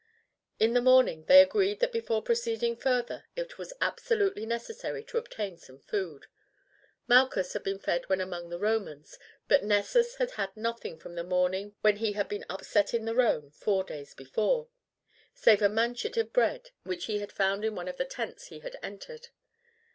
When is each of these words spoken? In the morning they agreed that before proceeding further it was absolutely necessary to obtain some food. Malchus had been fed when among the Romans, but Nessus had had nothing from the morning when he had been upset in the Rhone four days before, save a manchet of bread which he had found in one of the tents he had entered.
In 0.57 0.73
the 0.73 0.81
morning 0.81 1.25
they 1.25 1.43
agreed 1.43 1.79
that 1.79 1.91
before 1.91 2.23
proceeding 2.23 2.75
further 2.75 3.25
it 3.35 3.59
was 3.59 3.71
absolutely 3.79 4.47
necessary 4.47 5.03
to 5.03 5.19
obtain 5.19 5.59
some 5.59 5.77
food. 5.77 6.25
Malchus 7.07 7.53
had 7.53 7.61
been 7.61 7.77
fed 7.77 8.09
when 8.09 8.19
among 8.19 8.49
the 8.49 8.57
Romans, 8.57 9.19
but 9.47 9.63
Nessus 9.63 10.15
had 10.15 10.31
had 10.31 10.57
nothing 10.57 10.97
from 10.97 11.13
the 11.13 11.23
morning 11.23 11.75
when 11.81 11.97
he 11.97 12.13
had 12.13 12.27
been 12.29 12.45
upset 12.49 12.95
in 12.95 13.05
the 13.05 13.13
Rhone 13.13 13.51
four 13.51 13.83
days 13.83 14.15
before, 14.15 14.69
save 15.35 15.61
a 15.61 15.69
manchet 15.69 16.17
of 16.17 16.33
bread 16.33 16.71
which 16.81 17.05
he 17.05 17.19
had 17.19 17.31
found 17.31 17.63
in 17.63 17.75
one 17.75 17.87
of 17.87 17.97
the 17.97 18.05
tents 18.05 18.47
he 18.47 18.61
had 18.61 18.79
entered. 18.81 19.27